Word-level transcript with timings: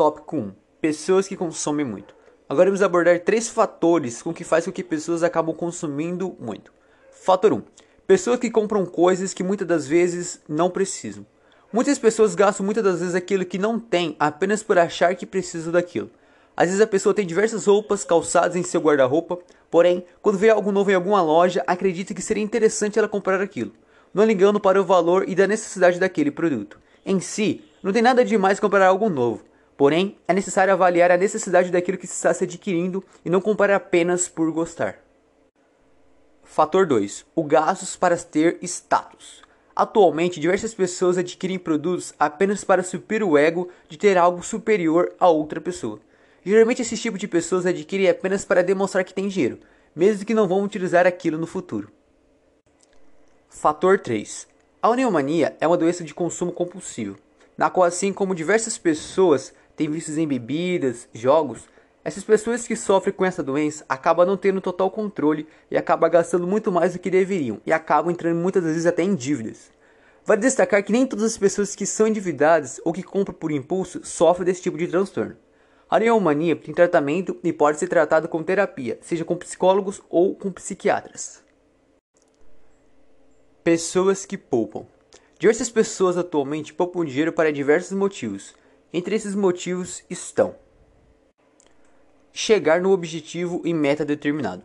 Tópico 0.00 0.34
1. 0.34 0.52
Pessoas 0.80 1.28
que 1.28 1.36
consomem 1.36 1.84
muito. 1.84 2.14
Agora 2.48 2.70
vamos 2.70 2.80
abordar 2.80 3.20
três 3.20 3.50
fatores 3.50 4.22
com 4.22 4.32
que 4.32 4.44
faz 4.44 4.64
com 4.64 4.72
que 4.72 4.82
pessoas 4.82 5.22
acabam 5.22 5.54
consumindo 5.54 6.34
muito. 6.40 6.72
Fator 7.10 7.52
1. 7.52 7.62
Pessoas 8.06 8.40
que 8.40 8.50
compram 8.50 8.86
coisas 8.86 9.34
que 9.34 9.42
muitas 9.42 9.68
das 9.68 9.86
vezes 9.86 10.40
não 10.48 10.70
precisam. 10.70 11.26
Muitas 11.70 11.98
pessoas 11.98 12.34
gastam 12.34 12.64
muitas 12.64 12.82
das 12.82 13.00
vezes 13.00 13.14
aquilo 13.14 13.44
que 13.44 13.58
não 13.58 13.78
tem 13.78 14.16
apenas 14.18 14.62
por 14.62 14.78
achar 14.78 15.14
que 15.14 15.26
precisam 15.26 15.70
daquilo. 15.70 16.10
Às 16.56 16.68
vezes 16.68 16.80
a 16.80 16.86
pessoa 16.86 17.14
tem 17.14 17.26
diversas 17.26 17.66
roupas, 17.66 18.02
calçados 18.02 18.56
em 18.56 18.62
seu 18.62 18.80
guarda-roupa, 18.80 19.38
porém, 19.70 20.02
quando 20.22 20.38
vê 20.38 20.48
algo 20.48 20.72
novo 20.72 20.90
em 20.90 20.94
alguma 20.94 21.20
loja, 21.20 21.62
acredita 21.66 22.14
que 22.14 22.22
seria 22.22 22.42
interessante 22.42 22.98
ela 22.98 23.06
comprar 23.06 23.42
aquilo, 23.42 23.72
não 24.14 24.24
ligando 24.24 24.58
para 24.58 24.80
o 24.80 24.84
valor 24.84 25.28
e 25.28 25.34
da 25.34 25.46
necessidade 25.46 26.00
daquele 26.00 26.30
produto. 26.30 26.80
Em 27.04 27.20
si, 27.20 27.62
não 27.82 27.92
tem 27.92 28.00
nada 28.00 28.24
de 28.24 28.38
mais 28.38 28.58
comprar 28.58 28.86
algo 28.86 29.10
novo, 29.10 29.44
porém, 29.80 30.18
é 30.28 30.34
necessário 30.34 30.74
avaliar 30.74 31.10
a 31.10 31.16
necessidade 31.16 31.70
daquilo 31.70 31.96
que 31.96 32.06
se 32.06 32.12
está 32.12 32.34
se 32.34 32.44
adquirindo 32.44 33.02
e 33.24 33.30
não 33.30 33.40
comprar 33.40 33.70
apenas 33.70 34.28
por 34.28 34.52
gostar. 34.52 34.98
Fator 36.44 36.84
2. 36.84 37.24
O 37.34 37.42
gastos 37.42 37.96
para 37.96 38.14
ter 38.18 38.58
status. 38.60 39.40
Atualmente, 39.74 40.38
diversas 40.38 40.74
pessoas 40.74 41.16
adquirem 41.16 41.58
produtos 41.58 42.12
apenas 42.18 42.62
para 42.62 42.82
suprir 42.82 43.22
o 43.22 43.38
ego 43.38 43.70
de 43.88 43.96
ter 43.96 44.18
algo 44.18 44.42
superior 44.42 45.14
a 45.18 45.30
outra 45.30 45.62
pessoa. 45.62 45.98
Geralmente, 46.44 46.82
esse 46.82 46.98
tipo 46.98 47.16
de 47.16 47.26
pessoas 47.26 47.64
adquirem 47.64 48.10
apenas 48.10 48.44
para 48.44 48.62
demonstrar 48.62 49.02
que 49.02 49.14
tem 49.14 49.28
dinheiro, 49.28 49.60
mesmo 49.96 50.26
que 50.26 50.34
não 50.34 50.46
vão 50.46 50.62
utilizar 50.62 51.06
aquilo 51.06 51.38
no 51.38 51.46
futuro. 51.46 51.90
Fator 53.48 53.98
3. 53.98 54.46
A 54.82 54.90
uniomania 54.90 55.56
é 55.58 55.66
uma 55.66 55.78
doença 55.78 56.04
de 56.04 56.12
consumo 56.12 56.52
compulsivo, 56.52 57.16
na 57.56 57.70
qual, 57.70 57.84
assim 57.84 58.12
como 58.12 58.34
diversas 58.34 58.76
pessoas 58.76 59.54
têm 59.80 59.88
vícios 59.88 60.18
em 60.18 60.28
bebidas, 60.28 61.08
jogos, 61.14 61.66
essas 62.04 62.22
pessoas 62.22 62.66
que 62.66 62.76
sofrem 62.76 63.14
com 63.14 63.24
essa 63.24 63.42
doença 63.42 63.82
acabam 63.88 64.26
não 64.26 64.36
tendo 64.36 64.60
total 64.60 64.90
controle 64.90 65.46
e 65.70 65.76
acabam 65.76 66.10
gastando 66.10 66.46
muito 66.46 66.70
mais 66.70 66.92
do 66.92 66.98
que 66.98 67.08
deveriam 67.08 67.62
e 67.64 67.72
acabam 67.72 68.12
entrando 68.12 68.36
muitas 68.36 68.62
vezes 68.62 68.84
até 68.84 69.02
em 69.02 69.14
dívidas. 69.14 69.70
Vale 70.22 70.42
destacar 70.42 70.84
que 70.84 70.92
nem 70.92 71.06
todas 71.06 71.24
as 71.24 71.38
pessoas 71.38 71.74
que 71.74 71.86
são 71.86 72.06
endividadas 72.06 72.78
ou 72.84 72.92
que 72.92 73.02
compram 73.02 73.34
por 73.34 73.50
impulso 73.50 74.04
sofrem 74.04 74.44
desse 74.44 74.60
tipo 74.60 74.76
de 74.76 74.86
transtorno. 74.86 75.34
A 75.88 75.98
neomania 75.98 76.54
tem 76.54 76.74
tratamento 76.74 77.38
e 77.42 77.50
pode 77.50 77.78
ser 77.78 77.88
tratada 77.88 78.28
com 78.28 78.42
terapia, 78.42 78.98
seja 79.00 79.24
com 79.24 79.34
psicólogos 79.34 80.02
ou 80.10 80.34
com 80.34 80.52
psiquiatras. 80.52 81.42
Pessoas 83.64 84.26
que 84.26 84.36
poupam. 84.36 84.86
Diversas 85.38 85.70
pessoas 85.70 86.18
atualmente 86.18 86.74
poupam 86.74 87.02
dinheiro 87.02 87.32
para 87.32 87.50
diversos 87.50 87.96
motivos. 87.96 88.54
Entre 88.92 89.14
esses 89.14 89.36
motivos 89.36 90.02
estão: 90.10 90.56
chegar 92.32 92.80
no 92.80 92.90
objetivo 92.90 93.62
e 93.64 93.72
meta 93.72 94.04
determinado. 94.04 94.64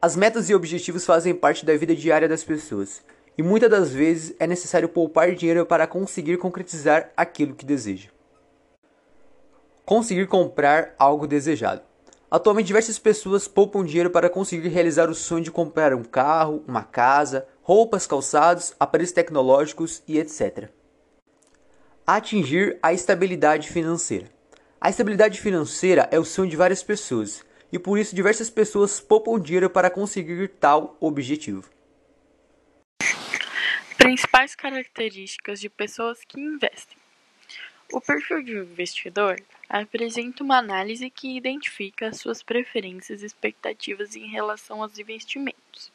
As 0.00 0.16
metas 0.16 0.48
e 0.48 0.54
objetivos 0.54 1.04
fazem 1.04 1.34
parte 1.34 1.64
da 1.64 1.76
vida 1.76 1.94
diária 1.94 2.28
das 2.28 2.42
pessoas, 2.42 3.02
e 3.36 3.42
muitas 3.42 3.70
das 3.70 3.92
vezes 3.92 4.34
é 4.38 4.46
necessário 4.46 4.88
poupar 4.88 5.34
dinheiro 5.34 5.66
para 5.66 5.86
conseguir 5.86 6.38
concretizar 6.38 7.12
aquilo 7.14 7.54
que 7.54 7.66
deseja. 7.66 8.08
Conseguir 9.84 10.26
comprar 10.26 10.94
algo 10.98 11.26
desejado. 11.26 11.82
Atualmente, 12.30 12.66
diversas 12.66 12.98
pessoas 12.98 13.46
poupam 13.46 13.84
dinheiro 13.84 14.10
para 14.10 14.30
conseguir 14.30 14.68
realizar 14.68 15.10
o 15.10 15.14
sonho 15.14 15.44
de 15.44 15.50
comprar 15.50 15.94
um 15.94 16.02
carro, 16.02 16.64
uma 16.66 16.82
casa, 16.82 17.46
roupas, 17.62 18.06
calçados, 18.06 18.74
aparelhos 18.80 19.12
tecnológicos 19.12 20.02
e 20.08 20.18
etc. 20.18 20.70
Atingir 22.08 22.78
a 22.80 22.92
estabilidade 22.92 23.68
financeira. 23.68 24.30
A 24.80 24.88
estabilidade 24.88 25.40
financeira 25.40 26.08
é 26.12 26.20
o 26.20 26.24
sonho 26.24 26.48
de 26.48 26.56
várias 26.56 26.80
pessoas, 26.80 27.44
e 27.72 27.80
por 27.80 27.98
isso 27.98 28.14
diversas 28.14 28.48
pessoas 28.48 29.00
poupam 29.00 29.40
dinheiro 29.40 29.68
para 29.68 29.90
conseguir 29.90 30.46
tal 30.60 30.96
objetivo. 31.00 31.68
Principais 33.98 34.54
características 34.54 35.58
de 35.58 35.68
pessoas 35.68 36.20
que 36.22 36.38
investem. 36.38 36.96
O 37.92 38.00
perfil 38.00 38.40
de 38.40 38.52
investidor 38.52 39.42
apresenta 39.68 40.44
uma 40.44 40.58
análise 40.58 41.10
que 41.10 41.36
identifica 41.36 42.12
suas 42.12 42.40
preferências 42.40 43.20
e 43.20 43.26
expectativas 43.26 44.14
em 44.14 44.28
relação 44.28 44.80
aos 44.80 44.96
investimentos. 44.96 45.90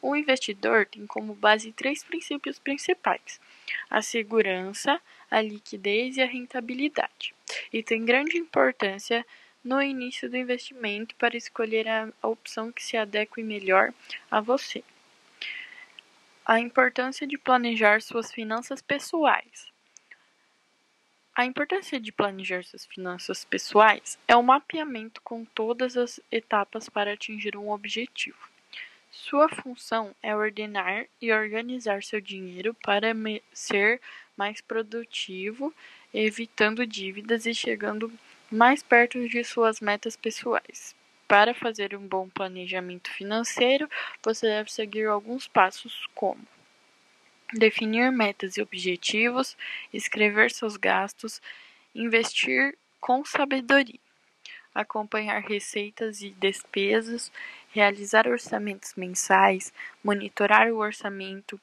Um 0.00 0.14
investidor 0.14 0.86
tem 0.86 1.04
como 1.08 1.34
base 1.34 1.72
três 1.72 2.04
princípios 2.04 2.60
principais: 2.60 3.40
a 3.88 4.02
segurança, 4.02 5.00
a 5.30 5.40
liquidez 5.40 6.16
e 6.16 6.22
a 6.22 6.26
rentabilidade, 6.26 7.34
e 7.72 7.82
tem 7.82 8.04
grande 8.04 8.36
importância 8.36 9.24
no 9.62 9.82
início 9.82 10.28
do 10.28 10.36
investimento 10.36 11.14
para 11.16 11.36
escolher 11.36 11.86
a 11.88 12.10
opção 12.22 12.72
que 12.72 12.82
se 12.82 12.96
adeque 12.96 13.42
melhor 13.42 13.92
a 14.30 14.40
você. 14.40 14.82
A 16.44 16.58
importância 16.58 17.26
de 17.26 17.38
planejar 17.38 18.00
suas 18.00 18.32
finanças 18.32 18.80
pessoais. 18.80 19.70
A 21.34 21.44
importância 21.44 22.00
de 22.00 22.10
planejar 22.10 22.64
suas 22.64 22.84
finanças 22.84 23.44
pessoais 23.44 24.18
é 24.26 24.34
o 24.34 24.42
mapeamento 24.42 25.22
com 25.22 25.44
todas 25.44 25.96
as 25.96 26.20
etapas 26.30 26.88
para 26.88 27.12
atingir 27.12 27.56
um 27.56 27.70
objetivo. 27.70 28.50
Sua 29.10 29.48
função 29.48 30.14
é 30.22 30.34
ordenar 30.34 31.04
e 31.20 31.32
organizar 31.32 32.02
seu 32.02 32.20
dinheiro 32.20 32.72
para 32.74 33.12
ser 33.52 34.00
mais 34.36 34.60
produtivo, 34.60 35.74
evitando 36.14 36.86
dívidas 36.86 37.44
e 37.44 37.52
chegando 37.52 38.12
mais 38.50 38.82
perto 38.84 39.28
de 39.28 39.42
suas 39.42 39.80
metas 39.80 40.16
pessoais. 40.16 40.94
Para 41.26 41.52
fazer 41.52 41.94
um 41.96 42.06
bom 42.06 42.28
planejamento 42.28 43.10
financeiro, 43.10 43.88
você 44.22 44.46
deve 44.46 44.72
seguir 44.72 45.06
alguns 45.06 45.46
passos, 45.48 46.06
como 46.14 46.40
definir 47.52 48.12
metas 48.12 48.56
e 48.56 48.62
objetivos, 48.62 49.56
escrever 49.92 50.52
seus 50.52 50.76
gastos, 50.76 51.42
investir 51.94 52.76
com 53.00 53.24
sabedoria, 53.24 53.98
acompanhar 54.74 55.40
receitas 55.40 56.22
e 56.22 56.30
despesas, 56.30 57.30
realizar 57.70 58.26
orçamentos 58.26 58.94
mensais, 58.94 59.72
monitorar 60.02 60.68
o 60.72 60.78
orçamento, 60.78 61.60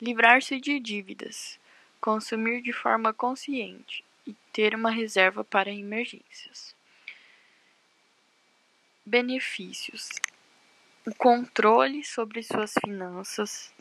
livrar-se 0.00 0.60
de 0.60 0.80
dívidas, 0.80 1.58
consumir 2.00 2.62
de 2.62 2.72
forma 2.72 3.12
consciente 3.12 4.04
e 4.26 4.34
ter 4.52 4.74
uma 4.74 4.90
reserva 4.90 5.44
para 5.44 5.70
emergências. 5.70 6.74
Benefícios: 9.04 10.08
o 11.06 11.14
controle 11.14 12.04
sobre 12.04 12.42
suas 12.42 12.72
finanças, 12.84 13.72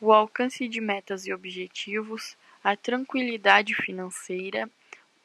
o 0.00 0.12
alcance 0.12 0.68
de 0.68 0.80
metas 0.80 1.26
e 1.26 1.32
objetivos, 1.32 2.36
a 2.62 2.76
tranquilidade 2.76 3.74
financeira, 3.74 4.70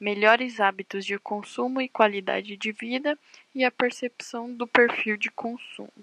melhores 0.04 0.60
hábitos 0.60 1.06
de 1.06 1.18
consumo 1.18 1.80
e 1.80 1.88
qualidade 1.88 2.58
de 2.58 2.72
vida 2.74 3.18
e 3.56 3.64
a 3.64 3.72
percepção 3.72 4.54
do 4.54 4.68
perfil 4.68 5.16
de 5.16 5.32
consumo. 5.32 5.94